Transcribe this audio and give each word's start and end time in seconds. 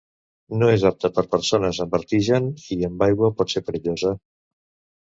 No 0.61 0.69
és 0.77 0.85
apta 0.89 1.11
per 1.17 1.25
a 1.27 1.31
persones 1.35 1.83
amb 1.85 1.95
vertigen 1.99 2.51
i 2.79 2.81
amb 2.91 3.07
aigua 3.11 3.31
pot 3.39 3.57
ser 3.57 3.67
perillosa. 3.71 4.17